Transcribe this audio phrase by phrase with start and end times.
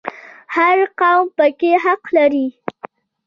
[0.55, 2.47] هر قوم پکې حق لري